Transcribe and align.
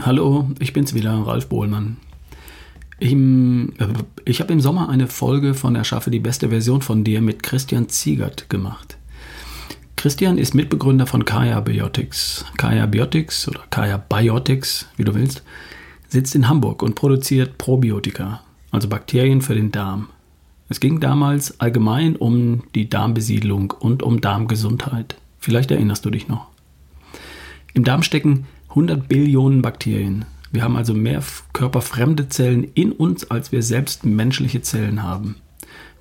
Hallo, 0.00 0.48
ich 0.60 0.72
bin's 0.72 0.94
wieder, 0.94 1.12
Ralf 1.12 1.48
Bohlmann. 1.48 1.96
Ich, 3.00 3.12
äh, 3.12 3.66
ich 4.24 4.40
habe 4.40 4.52
im 4.52 4.60
Sommer 4.60 4.88
eine 4.88 5.08
Folge 5.08 5.54
von 5.54 5.74
Erschaffe 5.74 6.10
die 6.10 6.20
beste 6.20 6.50
Version 6.50 6.82
von 6.82 7.02
dir 7.02 7.20
mit 7.20 7.42
Christian 7.42 7.88
Ziegert 7.88 8.48
gemacht. 8.48 8.96
Christian 9.96 10.38
ist 10.38 10.54
Mitbegründer 10.54 11.06
von 11.06 11.24
Kaya 11.24 11.58
Biotics. 11.60 12.44
Kaya 12.56 12.86
Biotics 12.86 13.48
oder 13.48 13.64
Kaya 13.70 13.96
Biotics, 13.96 14.86
wie 14.96 15.04
du 15.04 15.16
willst, 15.16 15.42
sitzt 16.08 16.36
in 16.36 16.48
Hamburg 16.48 16.84
und 16.84 16.94
produziert 16.94 17.58
Probiotika, 17.58 18.40
also 18.70 18.88
Bakterien 18.88 19.42
für 19.42 19.56
den 19.56 19.72
Darm. 19.72 20.10
Es 20.68 20.78
ging 20.78 21.00
damals 21.00 21.58
allgemein 21.58 22.14
um 22.14 22.62
die 22.76 22.88
Darmbesiedlung 22.88 23.72
und 23.72 24.04
um 24.04 24.20
Darmgesundheit. 24.20 25.16
Vielleicht 25.40 25.72
erinnerst 25.72 26.04
du 26.04 26.10
dich 26.10 26.28
noch. 26.28 26.46
Im 27.74 27.82
Darm 27.82 28.04
stecken 28.04 28.46
100 28.70 29.08
Billionen 29.08 29.62
Bakterien. 29.62 30.24
Wir 30.52 30.62
haben 30.62 30.76
also 30.76 30.94
mehr 30.94 31.22
körperfremde 31.52 32.28
Zellen 32.28 32.64
in 32.74 32.92
uns, 32.92 33.30
als 33.30 33.52
wir 33.52 33.62
selbst 33.62 34.04
menschliche 34.04 34.62
Zellen 34.62 35.02
haben. 35.02 35.36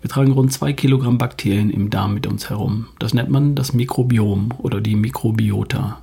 Wir 0.02 0.10
tragen 0.10 0.32
rund 0.32 0.54
2 0.54 0.74
Kilogramm 0.74 1.18
Bakterien 1.18 1.70
im 1.70 1.90
Darm 1.90 2.14
mit 2.14 2.28
uns 2.28 2.50
herum. 2.50 2.88
Das 3.00 3.14
nennt 3.14 3.30
man 3.30 3.56
das 3.56 3.74
Mikrobiom 3.74 4.54
oder 4.60 4.80
die 4.80 4.96
Mikrobiota. 4.96 6.02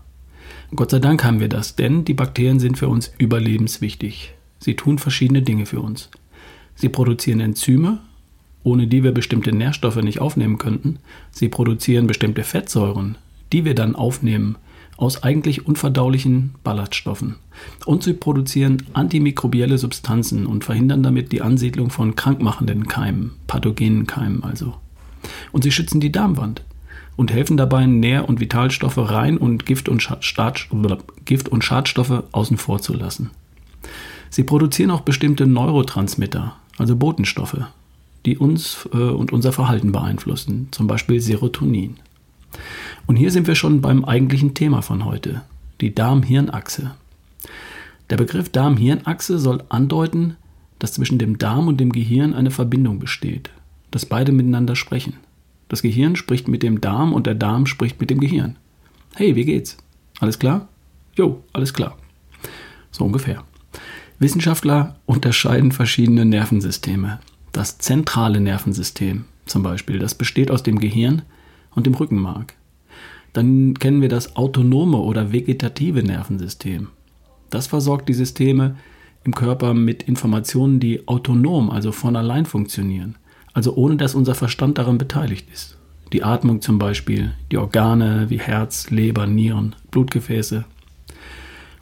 Gott 0.74 0.90
sei 0.90 0.98
Dank 0.98 1.22
haben 1.22 1.40
wir 1.40 1.48
das, 1.48 1.76
denn 1.76 2.04
die 2.04 2.14
Bakterien 2.14 2.58
sind 2.58 2.78
für 2.78 2.88
uns 2.88 3.12
überlebenswichtig. 3.18 4.34
Sie 4.58 4.74
tun 4.74 4.98
verschiedene 4.98 5.42
Dinge 5.42 5.66
für 5.66 5.80
uns. 5.80 6.10
Sie 6.74 6.88
produzieren 6.88 7.40
Enzyme, 7.40 7.98
ohne 8.62 8.86
die 8.86 9.04
wir 9.04 9.12
bestimmte 9.12 9.52
Nährstoffe 9.52 10.02
nicht 10.02 10.20
aufnehmen 10.20 10.58
könnten. 10.58 10.98
Sie 11.30 11.48
produzieren 11.48 12.06
bestimmte 12.06 12.42
Fettsäuren, 12.42 13.16
die 13.52 13.64
wir 13.64 13.74
dann 13.74 13.94
aufnehmen 13.94 14.56
aus 14.96 15.22
eigentlich 15.22 15.66
unverdaulichen 15.66 16.54
Ballaststoffen. 16.62 17.36
Und 17.84 18.02
sie 18.02 18.14
produzieren 18.14 18.82
antimikrobielle 18.92 19.78
Substanzen 19.78 20.46
und 20.46 20.64
verhindern 20.64 21.02
damit 21.02 21.32
die 21.32 21.42
Ansiedlung 21.42 21.90
von 21.90 22.16
krankmachenden 22.16 22.86
Keimen, 22.86 23.32
pathogenen 23.46 24.06
Keimen 24.06 24.44
also. 24.44 24.74
Und 25.52 25.64
sie 25.64 25.72
schützen 25.72 26.00
die 26.00 26.12
Darmwand 26.12 26.62
und 27.16 27.32
helfen 27.32 27.56
dabei, 27.56 27.86
Nähr- 27.86 28.28
und 28.28 28.40
Vitalstoffe 28.40 28.98
rein 28.98 29.36
und 29.36 29.66
Gift 29.66 29.88
und, 29.88 30.06
Gift 31.24 31.48
und 31.48 31.64
Schadstoffe 31.64 32.24
außen 32.32 32.56
vor 32.56 32.80
zu 32.80 32.92
lassen. 32.92 33.30
Sie 34.30 34.42
produzieren 34.42 34.90
auch 34.90 35.02
bestimmte 35.02 35.46
Neurotransmitter, 35.46 36.56
also 36.76 36.96
Botenstoffe, 36.96 37.60
die 38.26 38.36
uns 38.36 38.88
äh, 38.92 38.96
und 38.96 39.32
unser 39.32 39.52
Verhalten 39.52 39.92
beeinflussen, 39.92 40.68
zum 40.72 40.86
Beispiel 40.86 41.20
Serotonin. 41.20 41.98
Und 43.06 43.16
hier 43.16 43.30
sind 43.30 43.46
wir 43.46 43.54
schon 43.54 43.80
beim 43.80 44.04
eigentlichen 44.04 44.54
Thema 44.54 44.82
von 44.82 45.04
heute, 45.04 45.42
die 45.80 45.94
Darm-Hirn-Achse. 45.94 46.94
Der 48.10 48.16
Begriff 48.16 48.48
Darm-Hirn-Achse 48.48 49.38
soll 49.38 49.62
andeuten, 49.68 50.36
dass 50.78 50.94
zwischen 50.94 51.18
dem 51.18 51.38
Darm 51.38 51.68
und 51.68 51.78
dem 51.78 51.92
Gehirn 51.92 52.34
eine 52.34 52.50
Verbindung 52.50 52.98
besteht, 52.98 53.50
dass 53.90 54.06
beide 54.06 54.32
miteinander 54.32 54.76
sprechen. 54.76 55.14
Das 55.68 55.82
Gehirn 55.82 56.16
spricht 56.16 56.48
mit 56.48 56.62
dem 56.62 56.80
Darm 56.80 57.12
und 57.12 57.26
der 57.26 57.34
Darm 57.34 57.66
spricht 57.66 58.00
mit 58.00 58.10
dem 58.10 58.20
Gehirn. 58.20 58.56
Hey, 59.14 59.34
wie 59.36 59.44
geht's? 59.44 59.76
Alles 60.20 60.38
klar? 60.38 60.68
Jo, 61.16 61.42
alles 61.52 61.72
klar. 61.72 61.96
So 62.90 63.04
ungefähr. 63.04 63.44
Wissenschaftler 64.18 64.96
unterscheiden 65.06 65.72
verschiedene 65.72 66.24
Nervensysteme. 66.24 67.20
Das 67.52 67.78
zentrale 67.78 68.40
Nervensystem 68.40 69.24
zum 69.46 69.62
Beispiel, 69.62 69.98
das 69.98 70.14
besteht 70.14 70.50
aus 70.50 70.62
dem 70.62 70.78
Gehirn 70.78 71.22
und 71.74 71.86
dem 71.86 71.94
Rückenmark. 71.94 72.54
Dann 73.32 73.74
kennen 73.74 74.00
wir 74.00 74.08
das 74.08 74.36
autonome 74.36 74.98
oder 74.98 75.32
vegetative 75.32 76.02
Nervensystem. 76.02 76.88
Das 77.50 77.66
versorgt 77.66 78.08
die 78.08 78.14
Systeme 78.14 78.76
im 79.24 79.34
Körper 79.34 79.74
mit 79.74 80.02
Informationen, 80.04 80.80
die 80.80 81.08
autonom, 81.08 81.70
also 81.70 81.92
von 81.92 82.16
allein 82.16 82.46
funktionieren, 82.46 83.16
also 83.52 83.74
ohne 83.74 83.96
dass 83.96 84.14
unser 84.14 84.34
Verstand 84.34 84.78
daran 84.78 84.98
beteiligt 84.98 85.48
ist. 85.52 85.76
Die 86.12 86.22
Atmung 86.22 86.60
zum 86.60 86.78
Beispiel, 86.78 87.32
die 87.50 87.56
Organe 87.56 88.26
wie 88.28 88.38
Herz, 88.38 88.90
Leber, 88.90 89.26
Nieren, 89.26 89.74
Blutgefäße. 89.90 90.64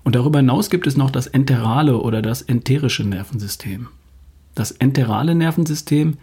Und 0.04 0.14
darüber 0.14 0.38
hinaus 0.38 0.70
gibt 0.70 0.86
es 0.86 0.96
noch 0.96 1.10
das 1.10 1.26
enterale 1.26 1.98
oder 1.98 2.22
das 2.22 2.42
enterische 2.42 3.04
Nervensystem. 3.04 3.88
Das 4.54 4.70
enterale 4.70 5.34
Nervensystem 5.34 6.14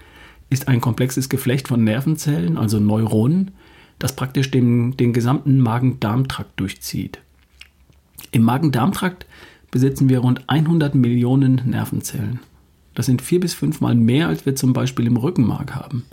ist 0.50 0.68
ein 0.68 0.82
komplexes 0.82 1.30
Geflecht 1.30 1.68
von 1.68 1.84
Nervenzellen, 1.84 2.58
also 2.58 2.80
Neuronen, 2.80 3.52
das 4.00 4.16
praktisch 4.16 4.50
den, 4.50 4.98
den 4.98 5.14
gesamten 5.14 5.60
Magen-Darm-Trakt 5.60 6.60
durchzieht. 6.60 7.20
Im 8.32 8.44
Magen-Darm-Trakt 8.44 9.26
besitzen 9.72 10.10
wir 10.10 10.20
rund 10.20 10.44
100 10.48 10.96
Millionen 10.96 11.62
Nervenzellen. 11.66 12.40
Das 12.96 13.06
sind 13.06 13.22
vier 13.22 13.40
bis 13.40 13.54
fünfmal 13.54 13.96
mehr, 13.96 14.28
als 14.28 14.46
wir 14.46 14.56
zum 14.56 14.74
Beispiel 14.74 15.06
im 15.08 15.18
Rückenmark 15.18 15.76
haben. 15.76 16.06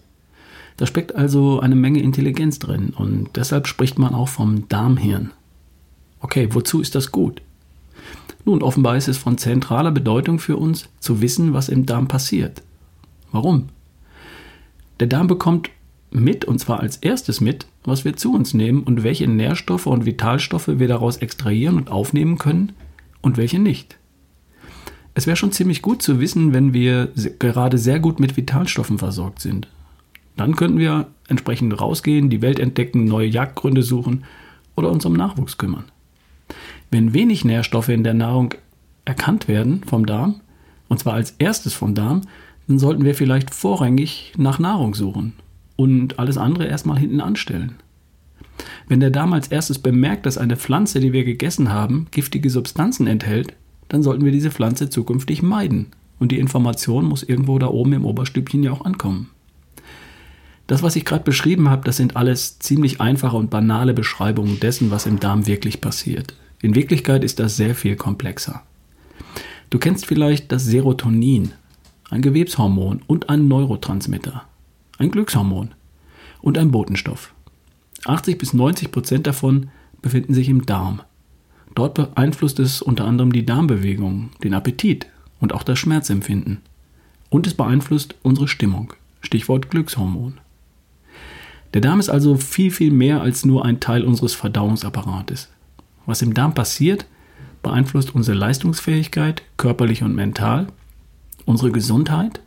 Da 0.77 0.87
steckt 0.87 1.15
also 1.15 1.61
eine 1.61 1.75
Menge 1.75 2.01
Intelligenz 2.03 2.59
drin 2.59 2.93
und 2.95 3.31
deshalb 3.35 3.67
spricht 3.67 3.99
man 3.99 4.15
auch 4.15 4.29
vom 4.29 4.69
Darmhirn. 4.69 5.33
Okay, 6.21 6.49
wozu 6.53 6.81
ist 6.81 6.95
das 6.95 7.13
gut? 7.13 7.41
Nun, 8.45 8.63
offenbar 8.63 8.97
ist 8.97 9.09
es 9.09 9.19
von 9.19 9.39
zentraler 9.39 9.91
Bedeutung 9.91 10.39
für 10.39 10.57
uns 10.57 10.89
zu 11.01 11.21
wissen, 11.21 11.53
was 11.53 11.69
im 11.69 11.87
Darm 11.87 12.09
passiert. 12.09 12.63
Warum? 13.33 13.71
Der 15.01 15.07
Darm 15.07 15.27
bekommt 15.27 15.71
mit, 16.11 16.45
und 16.45 16.59
zwar 16.59 16.81
als 16.81 16.97
erstes 16.99 17.41
mit, 17.41 17.67
was 17.85 18.05
wir 18.05 18.17
zu 18.17 18.33
uns 18.33 18.55
nehmen 18.55 18.83
und 18.83 19.03
welche 19.03 19.29
Nährstoffe 19.29 19.87
und 19.87 20.07
Vitalstoffe 20.07 20.69
wir 20.69 20.89
daraus 20.89 21.19
extrahieren 21.19 21.77
und 21.77 21.91
aufnehmen 21.91 22.39
können 22.39 22.73
und 23.23 23.37
welche 23.37 23.59
nicht. 23.59 23.99
Es 25.15 25.27
wäre 25.27 25.37
schon 25.37 25.53
ziemlich 25.53 25.83
gut 25.83 26.03
zu 26.03 26.21
wissen, 26.21 26.53
wenn 26.53 26.75
wir 26.75 27.11
gerade 27.39 27.79
sehr 27.79 28.01
gut 28.01 28.21
mit 28.21 28.37
Vitalstoffen 28.37 28.99
versorgt 28.99 29.41
sind. 29.41 29.69
Dann 30.37 30.57
könnten 30.57 30.79
wir 30.79 31.07
entsprechend 31.29 31.81
rausgehen, 31.81 32.29
die 32.29 32.43
Welt 32.43 32.59
entdecken, 32.59 33.07
neue 33.07 33.27
Jagdgründe 33.27 33.83
suchen 33.83 34.25
oder 34.75 34.91
uns 34.91 35.07
um 35.07 35.15
Nachwuchs 35.15 35.57
kümmern. 35.57 35.85
Wenn 36.91 37.15
wenig 37.15 37.45
Nährstoffe 37.45 37.89
in 37.89 38.05
der 38.05 38.15
Nahrung 38.15 38.55
erkannt 39.05 39.49
werden 39.49 39.83
vom 39.85 40.05
Darm, 40.07 40.41
und 40.89 40.99
zwar 40.99 41.15
als 41.15 41.33
erstes 41.39 41.73
vom 41.73 41.95
Darm, 41.95 42.23
dann 42.69 42.79
sollten 42.79 43.05
wir 43.05 43.15
vielleicht 43.15 43.55
vorrangig 43.55 44.35
nach 44.37 44.59
Nahrung 44.59 44.95
suchen 44.95 45.33
und 45.77 46.19
alles 46.19 46.39
andere 46.39 46.67
erstmal 46.67 46.99
hinten 46.99 47.21
anstellen. 47.21 47.77
Wenn 48.89 49.01
der 49.01 49.11
Darm 49.11 49.33
als 49.33 49.49
erstes 49.49 49.79
bemerkt, 49.79 50.27
dass 50.27 50.39
eine 50.39 50.57
Pflanze, 50.57 51.01
die 51.01 51.13
wir 51.13 51.25
gegessen 51.25 51.73
haben, 51.73 52.07
giftige 52.11 52.51
Substanzen 52.51 53.07
enthält, 53.07 53.55
dann 53.89 54.03
sollten 54.03 54.25
wir 54.25 54.33
diese 54.33 54.51
Pflanze 54.51 54.91
zukünftig 54.91 55.43
meiden. 55.43 55.87
Und 56.19 56.33
die 56.33 56.39
Information 56.39 57.05
muss 57.05 57.23
irgendwo 57.23 57.59
da 57.59 57.69
oben 57.69 57.93
im 57.93 58.05
Oberstübchen 58.05 58.63
ja 58.63 58.73
auch 58.73 58.85
ankommen. 58.85 59.31
Das, 60.67 60.83
was 60.83 60.97
ich 60.97 61.05
gerade 61.05 61.23
beschrieben 61.23 61.69
habe, 61.69 61.85
das 61.85 61.97
sind 61.97 62.17
alles 62.17 62.59
ziemlich 62.59 63.01
einfache 63.01 63.37
und 63.37 63.51
banale 63.51 63.95
Beschreibungen 63.95 64.59
dessen, 64.59 64.91
was 64.91 65.07
im 65.07 65.21
Darm 65.21 65.47
wirklich 65.47 65.81
passiert. 65.81 66.35
In 66.63 66.75
Wirklichkeit 66.75 67.23
ist 67.23 67.39
das 67.39 67.57
sehr 67.57 67.75
viel 67.75 67.97
komplexer. 67.97 68.63
Du 69.71 69.79
kennst 69.79 70.07
vielleicht 70.07 70.51
das 70.51 70.65
Serotonin, 70.65 71.53
ein 72.11 72.23
Gewebshormon 72.23 73.03
und 73.07 73.29
ein 73.29 73.47
Neurotransmitter 73.47 74.45
ein 74.99 75.11
Glückshormon 75.11 75.75
und 76.41 76.59
ein 76.59 76.71
Botenstoff. 76.71 77.33
80 78.05 78.39
bis 78.39 78.53
90 78.53 78.93
Prozent 78.93 79.27
davon 79.27 79.71
befinden 80.03 80.35
sich 80.35 80.49
im 80.49 80.67
Darm. 80.67 81.03
Dort 81.75 81.95
beeinflusst 81.95 82.59
es 82.59 82.81
unter 82.81 83.05
anderem 83.05 83.33
die 83.33 83.45
Darmbewegung, 83.45 84.31
den 84.43 84.55
Appetit 84.55 85.07
und 85.41 85.53
auch 85.53 85.63
das 85.63 85.79
Schmerzempfinden. 85.79 86.59
Und 87.29 87.47
es 87.47 87.55
beeinflusst 87.55 88.15
unsere 88.23 88.49
Stimmung. 88.49 88.93
Stichwort 89.21 89.71
Glückshormon. 89.71 90.35
Der 91.75 91.81
Darm 91.81 92.01
ist 92.01 92.09
also 92.09 92.37
viel, 92.37 92.71
viel 92.71 92.93
mehr 92.93 93.21
als 93.21 93.45
nur 93.45 93.65
ein 93.65 93.81
Teil 93.81 94.05
unseres 94.05 94.35
Verdauungsapparates. 94.35 95.51
Was 96.07 96.23
im 96.23 96.33
Darm 96.33 96.55
passiert, 96.55 97.07
beeinflusst 97.63 98.15
unsere 98.15 98.39
Leistungsfähigkeit, 98.39 99.43
körperlich 99.57 100.03
und 100.03 100.15
mental, 100.15 100.69
unsere 101.45 101.73
Gesundheit 101.73 102.41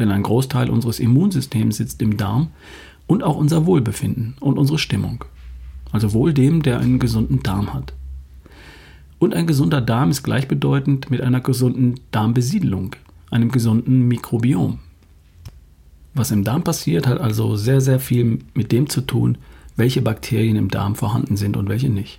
denn 0.00 0.10
ein 0.10 0.22
Großteil 0.22 0.70
unseres 0.70 0.98
Immunsystems 0.98 1.76
sitzt 1.76 2.02
im 2.02 2.16
Darm 2.16 2.48
und 3.06 3.22
auch 3.22 3.36
unser 3.36 3.66
Wohlbefinden 3.66 4.34
und 4.40 4.58
unsere 4.58 4.78
Stimmung. 4.78 5.24
Also 5.92 6.12
wohl 6.12 6.32
dem, 6.32 6.62
der 6.62 6.80
einen 6.80 6.98
gesunden 6.98 7.42
Darm 7.42 7.74
hat. 7.74 7.92
Und 9.18 9.34
ein 9.34 9.46
gesunder 9.46 9.80
Darm 9.80 10.10
ist 10.10 10.22
gleichbedeutend 10.22 11.10
mit 11.10 11.20
einer 11.20 11.40
gesunden 11.40 12.00
Darmbesiedlung, 12.10 12.96
einem 13.30 13.50
gesunden 13.50 14.08
Mikrobiom. 14.08 14.78
Was 16.14 16.30
im 16.30 16.42
Darm 16.42 16.64
passiert, 16.64 17.06
hat 17.06 17.20
also 17.20 17.56
sehr, 17.56 17.80
sehr 17.80 18.00
viel 18.00 18.40
mit 18.54 18.72
dem 18.72 18.88
zu 18.88 19.02
tun, 19.02 19.38
welche 19.76 20.02
Bakterien 20.02 20.56
im 20.56 20.68
Darm 20.68 20.96
vorhanden 20.96 21.36
sind 21.36 21.56
und 21.56 21.68
welche 21.68 21.90
nicht. 21.90 22.18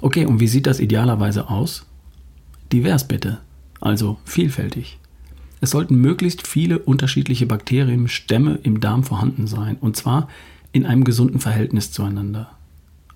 Okay, 0.00 0.24
und 0.24 0.40
wie 0.40 0.48
sieht 0.48 0.66
das 0.66 0.80
idealerweise 0.80 1.48
aus? 1.50 1.86
Divers 2.72 3.06
bitte, 3.06 3.38
also 3.80 4.18
vielfältig. 4.24 4.98
Es 5.60 5.70
sollten 5.70 5.96
möglichst 5.96 6.46
viele 6.46 6.78
unterschiedliche 6.78 7.46
Bakterienstämme 7.46 8.58
im 8.62 8.80
Darm 8.80 9.04
vorhanden 9.04 9.46
sein, 9.46 9.76
und 9.80 9.96
zwar 9.96 10.28
in 10.72 10.86
einem 10.86 11.04
gesunden 11.04 11.40
Verhältnis 11.40 11.90
zueinander. 11.90 12.50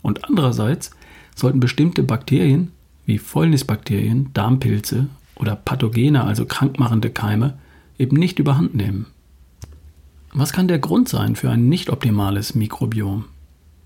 Und 0.03 0.25
andererseits 0.25 0.91
sollten 1.37 1.61
bestimmte 1.61 2.03
Bakterien 2.03 2.73
wie 3.07 3.19
Fäulnisbakterien, 3.19 4.31
Darmpilze 4.33 5.07
oder 5.37 5.57
Pathogene, 5.57 6.25
also 6.25 6.45
krankmachende 6.47 7.11
Keime, 7.11 7.59
eben 7.99 8.17
nicht 8.17 8.39
überhand 8.39 8.75
nehmen. 8.75 9.07
Was 10.33 10.53
kann 10.53 10.69
der 10.69 10.79
Grund 10.79 11.09
sein 11.09 11.37
für 11.37 11.51
ein 11.51 11.69
nicht 11.69 11.91
optimales 11.91 12.55
Mikrobiom? 12.55 13.27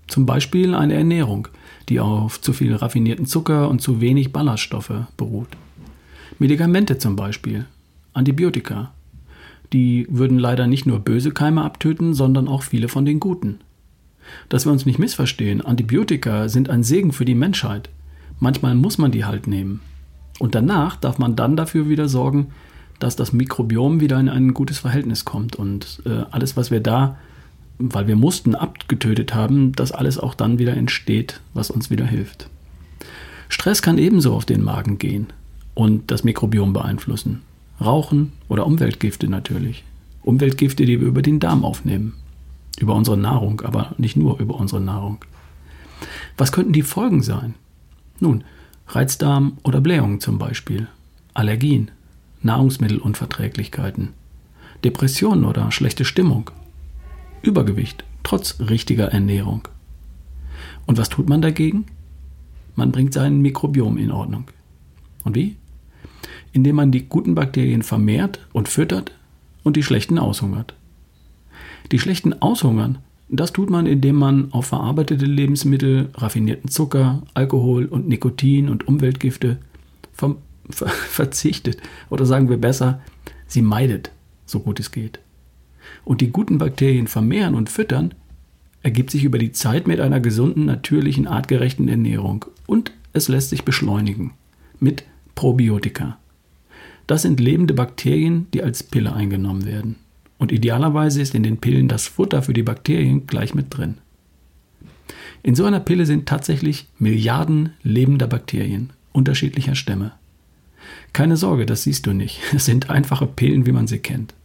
Zum 0.07 0.25
Beispiel 0.25 0.73
eine 0.73 0.93
Ernährung, 0.93 1.49
die 1.89 1.99
auf 1.99 2.39
zu 2.39 2.53
viel 2.53 2.73
raffinierten 2.73 3.25
Zucker 3.25 3.69
und 3.69 3.81
zu 3.81 3.99
wenig 3.99 4.31
Ballaststoffe 4.31 4.93
beruht. 5.17 5.49
Medikamente 6.39 6.97
zum 6.97 7.15
Beispiel, 7.15 7.65
Antibiotika. 8.17 8.91
Die 9.73 10.07
würden 10.09 10.39
leider 10.39 10.67
nicht 10.67 10.85
nur 10.85 10.99
böse 10.99 11.31
Keime 11.31 11.63
abtöten, 11.63 12.13
sondern 12.13 12.47
auch 12.47 12.63
viele 12.63 12.87
von 12.87 13.05
den 13.05 13.19
guten. 13.19 13.59
Dass 14.49 14.65
wir 14.65 14.71
uns 14.71 14.85
nicht 14.85 14.99
missverstehen, 14.99 15.61
Antibiotika 15.61 16.49
sind 16.49 16.69
ein 16.69 16.83
Segen 16.83 17.13
für 17.13 17.25
die 17.25 17.35
Menschheit. 17.35 17.89
Manchmal 18.39 18.75
muss 18.75 18.97
man 18.97 19.11
die 19.11 19.25
halt 19.25 19.47
nehmen. 19.47 19.81
Und 20.39 20.55
danach 20.55 20.95
darf 20.95 21.17
man 21.17 21.35
dann 21.35 21.55
dafür 21.55 21.89
wieder 21.89 22.07
sorgen, 22.07 22.47
dass 22.99 23.15
das 23.15 23.33
Mikrobiom 23.33 23.99
wieder 23.99 24.19
in 24.19 24.29
ein 24.29 24.53
gutes 24.53 24.79
Verhältnis 24.79 25.25
kommt 25.25 25.55
und 25.55 26.01
äh, 26.05 26.23
alles, 26.31 26.57
was 26.57 26.71
wir 26.71 26.79
da, 26.79 27.17
weil 27.79 28.07
wir 28.07 28.15
mussten, 28.15 28.55
abgetötet 28.55 29.35
haben, 29.35 29.73
dass 29.73 29.91
alles 29.91 30.17
auch 30.17 30.33
dann 30.33 30.57
wieder 30.57 30.75
entsteht, 30.75 31.41
was 31.53 31.69
uns 31.69 31.89
wieder 31.89 32.05
hilft. 32.05 32.49
Stress 33.49 33.81
kann 33.81 33.97
ebenso 33.97 34.33
auf 34.33 34.45
den 34.45 34.63
Magen 34.63 34.97
gehen 34.97 35.27
und 35.75 36.09
das 36.11 36.23
Mikrobiom 36.23 36.73
beeinflussen. 36.73 37.43
Rauchen 37.79 38.31
oder 38.47 38.65
Umweltgifte 38.65 39.27
natürlich. 39.27 39.83
Umweltgifte, 40.23 40.85
die 40.85 40.99
wir 40.99 41.07
über 41.07 41.21
den 41.21 41.39
Darm 41.39 41.63
aufnehmen. 41.63 42.13
Über 42.79 42.95
unsere 42.95 43.17
Nahrung, 43.17 43.61
aber 43.61 43.95
nicht 43.97 44.17
nur 44.17 44.39
über 44.39 44.55
unsere 44.55 44.81
Nahrung. 44.81 45.19
Was 46.37 46.51
könnten 46.51 46.73
die 46.73 46.83
Folgen 46.83 47.23
sein? 47.23 47.55
Nun, 48.19 48.43
Reizdarm 48.87 49.57
oder 49.63 49.81
Blähungen 49.81 50.19
zum 50.19 50.37
Beispiel, 50.37 50.87
Allergien, 51.33 51.91
Nahrungsmittelunverträglichkeiten, 52.41 54.09
Depressionen 54.83 55.45
oder 55.45 55.71
schlechte 55.71 56.05
Stimmung, 56.05 56.51
Übergewicht 57.41 58.03
trotz 58.23 58.59
richtiger 58.59 59.07
Ernährung. 59.07 59.67
Und 60.85 60.97
was 60.97 61.09
tut 61.09 61.29
man 61.29 61.41
dagegen? 61.41 61.85
Man 62.75 62.91
bringt 62.91 63.13
sein 63.13 63.41
Mikrobiom 63.41 63.97
in 63.97 64.11
Ordnung. 64.11 64.45
Und 65.23 65.35
wie? 65.35 65.55
Indem 66.57 66.75
man 66.75 66.91
die 66.91 67.07
guten 67.07 67.35
Bakterien 67.35 67.83
vermehrt 67.83 68.39
und 68.51 68.67
füttert 68.67 69.11
und 69.63 69.75
die 69.75 69.83
schlechten 69.83 70.17
aushungert. 70.17 70.73
Die 71.91 71.99
schlechten 71.99 72.41
aushungern 72.41 72.97
das 73.29 73.51
tut 73.51 73.69
man, 73.69 73.87
indem 73.87 74.15
man 74.15 74.53
auf 74.53 74.67
verarbeitete 74.67 75.25
Lebensmittel, 75.25 76.09
raffinierten 76.13 76.69
Zucker, 76.69 77.23
Alkohol 77.33 77.85
und 77.85 78.07
Nikotin 78.07 78.69
und 78.69 78.87
Umweltgifte 78.87 79.57
ver 80.13 80.35
ver 80.69 80.87
verzichtet. 81.09 81.77
Oder 82.09 82.25
sagen 82.25 82.49
wir 82.49 82.57
besser, 82.57 83.01
sie 83.45 83.61
meidet, 83.61 84.11
so 84.45 84.59
gut 84.59 84.79
es 84.79 84.91
geht. 84.91 85.19
Und 86.05 86.21
die 86.21 86.31
guten 86.31 86.57
Bakterien 86.57 87.07
vermehren 87.07 87.55
und 87.55 87.69
füttern, 87.69 88.13
ergibt 88.81 89.11
sich 89.11 89.25
über 89.25 89.37
die 89.37 89.51
Zeit 89.51 89.87
mit 89.87 89.99
einer 89.99 90.21
gesunden, 90.21 90.65
natürlichen, 90.65 91.27
artgerechten 91.27 91.89
Ernährung. 91.89 92.45
Und 92.65 92.93
es 93.11 93.27
lässt 93.27 93.49
sich 93.49 93.65
beschleunigen 93.65 94.31
mit 94.79 95.03
Probiotika. 95.35 96.17
Das 97.07 97.21
sind 97.21 97.39
lebende 97.39 97.73
Bakterien, 97.73 98.47
die 98.53 98.61
als 98.61 98.83
Pille 98.83 99.13
eingenommen 99.13 99.65
werden. 99.65 99.95
Und 100.37 100.51
idealerweise 100.51 101.21
ist 101.21 101.33
in 101.33 101.43
den 101.43 101.57
Pillen 101.57 101.87
das 101.87 102.07
Futter 102.07 102.41
für 102.41 102.53
die 102.53 102.63
Bakterien 102.63 103.25
gleich 103.25 103.55
mit 103.55 103.75
drin. 103.75 103.95
In 105.41 105.55
so 105.55 105.65
einer 105.65 105.79
Pille 105.79 106.05
sind 106.05 106.27
tatsächlich 106.27 106.87
Milliarden 106.99 107.71
lebender 107.81 108.27
Bakterien 108.27 108.91
unterschiedlicher 109.13 109.75
Stämme. 109.75 110.11
Keine 111.13 111.37
Sorge, 111.37 111.65
das 111.65 111.83
siehst 111.83 112.05
du 112.05 112.13
nicht. 112.13 112.39
Es 112.53 112.65
sind 112.65 112.89
einfache 112.89 113.25
Pillen, 113.25 113.65
wie 113.65 113.71
man 113.71 113.87
sie 113.87 113.99
kennt. 113.99 114.35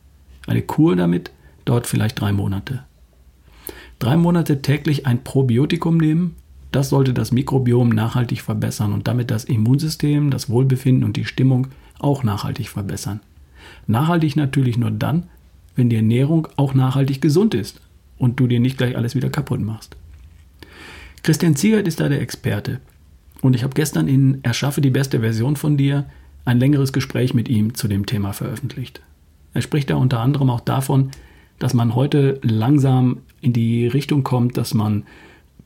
Eine 0.47 0.63
Kur 0.63 0.97
damit 0.97 1.31
dauert 1.65 1.87
vielleicht 1.87 2.21
drei 2.21 2.33
Monate. 2.33 2.85
Drei 3.99 4.17
Monate 4.17 4.63
täglich 4.63 5.07
ein 5.07 5.23
Probiotikum 5.23 5.99
nehmen, 5.99 6.37
das 6.73 6.89
sollte 6.89 7.13
das 7.13 7.33
Mikrobiom 7.33 7.91
nachhaltig 7.91 8.41
verbessern 8.41 8.95
und 8.95 9.07
damit 9.07 9.31
das 9.31 9.45
Immunsystem, 9.45 10.31
das 10.31 10.49
Wohlbefinden 10.49 11.05
und 11.05 11.17
die 11.17 11.27
Stimmung 11.27 11.69
auch 12.03 12.23
nachhaltig 12.23 12.69
verbessern. 12.69 13.21
Nachhaltig 13.87 14.37
natürlich 14.37 14.77
nur 14.77 14.91
dann, 14.91 15.25
wenn 15.77 15.89
die 15.89 15.97
Ernährung 15.97 16.49
auch 16.57 16.75
nachhaltig 16.75 17.21
gesund 17.21 17.55
ist 17.55 17.81
und 18.19 18.39
du 18.39 18.47
dir 18.47 18.61
nicht 18.61 18.79
gleich 18.79 18.97
alles 18.97 19.15
wieder 19.15 19.31
kaputt 19.31 19.61
machst. 19.61 19.97
Christian 21.23 21.57
Ziegert 21.57 21.87
ist 21.87 22.01
da 22.01 22.09
der 22.09 22.21
Experte. 22.21 22.81
Und 23.41 23.55
ich 23.55 23.65
habe 23.65 23.75
gestern 23.75 24.09
in 24.09 24.43
Erschaffe 24.45 24.81
die 24.81 24.91
beste 24.91 25.21
Version 25.21 25.57
von 25.57 25.77
dir 25.77 26.07
ein 26.45 26.59
längeres 26.59 26.93
Gespräch 26.93 27.35
mit 27.35 27.49
ihm 27.49 27.75
zu 27.75 27.89
dem 27.89 28.07
Thema 28.07 28.33
veröffentlicht. 28.33 29.01
Er 29.55 29.63
spricht 29.63 29.91
da 29.91 29.97
unter 29.97 30.21
anderem 30.21 30.51
auch 30.51 30.61
davon, 30.61 31.11
dass 31.59 31.75
man 31.75 31.95
heute 31.95 32.41
langsam 32.43 33.19
in 33.41 33.53
die 33.53 33.87
Richtung 33.87 34.25
kommt, 34.25 34.57
dass 34.57 34.75
man 34.75 35.05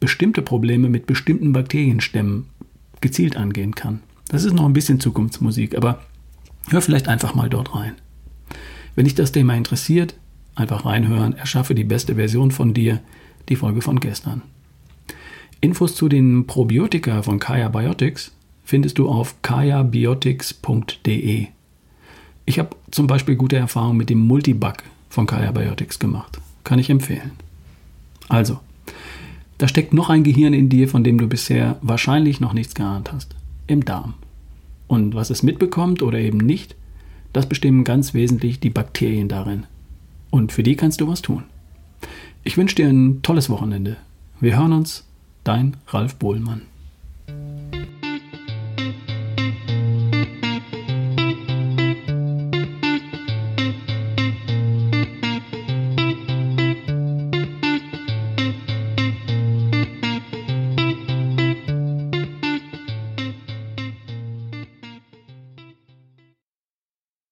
bestimmte 0.01 0.43
Probleme 0.43 0.89
mit 0.89 1.07
bestimmten 1.07 1.53
Bakterienstämmen 1.53 2.47
gezielt 3.01 3.37
angehen 3.37 3.75
kann. 3.75 4.01
Das 4.29 4.45
ist 4.45 4.55
noch 4.55 4.67
ein 4.67 4.73
bisschen 4.73 5.01
Zukunftsmusik, 5.01 5.77
aber 5.77 6.01
hör 6.71 6.81
vielleicht 6.81 7.09
einfach 7.09 7.35
mal 7.35 7.49
dort 7.49 7.75
rein. 7.75 7.95
Wenn 8.95 9.05
dich 9.05 9.15
das 9.15 9.33
Thema 9.33 9.55
interessiert, 9.55 10.15
einfach 10.55 10.85
reinhören, 10.85 11.37
erschaffe 11.37 11.75
die 11.75 11.85
beste 11.85 12.17
Version 12.17 12.51
von 12.51 12.75
dir, 12.75 13.01
die 13.49 13.57
Folge 13.57 13.83
von 13.83 14.01
gestern. 14.01 14.43
Infos 15.61 15.95
zu 15.95 16.09
den 16.09 16.47
Probiotika 16.47 17.23
von 17.23 17.39
Kaya 17.39 17.69
Biotics 17.69 18.33
findest 18.65 18.99
du 18.99 19.09
auf 19.09 19.41
kayabiotics.de. 19.43 21.47
Ich 22.45 22.59
habe 22.59 22.77
zum 22.91 23.07
Beispiel 23.07 23.37
gute 23.37 23.57
Erfahrungen 23.57 23.97
mit 23.97 24.11
dem 24.11 24.21
Multibug 24.21 24.77
von 25.09 25.27
Kaya 25.27 25.53
Biotics 25.53 25.99
gemacht. 25.99 26.39
Kann 26.65 26.79
ich 26.79 26.91
empfehlen. 26.91 27.33
Also, 28.29 28.59
da 29.59 29.69
steckt 29.69 29.93
noch 29.93 30.11
ein 30.11 30.25
Gehirn 30.25 30.53
in 30.53 30.69
dir, 30.69 30.89
von 30.89 31.05
dem 31.05 31.19
du 31.19 31.29
bisher 31.29 31.79
wahrscheinlich 31.81 32.41
noch 32.41 32.53
nichts 32.53 32.75
geahnt 32.75 33.13
hast. 33.13 33.35
Im 33.67 33.85
Darm. 33.85 34.15
Und 34.89 35.15
was 35.15 35.31
es 35.31 35.43
mitbekommt 35.43 36.03
oder 36.03 36.19
eben 36.19 36.39
nicht, 36.39 36.77
das 37.33 37.49
bestimmen 37.49 37.85
ganz 37.85 38.15
wesentlich 38.15 38.61
die 38.61 38.71
Bakterien 38.71 39.29
darin. 39.29 39.65
Und 40.31 40.53
für 40.53 40.63
die 40.63 40.77
kannst 40.77 41.01
du 41.01 41.09
was 41.09 41.23
tun. 41.23 41.45
Ich 42.45 42.57
wünsche 42.57 42.77
dir 42.77 42.89
ein 42.89 43.23
tolles 43.23 43.51
Wochenende. 43.51 43.97
Wir 44.41 44.59
hören 44.59 44.73
uns, 44.73 45.05
dein 45.45 45.77
Ralf 45.89 46.17
Bohlmann. 46.17 46.63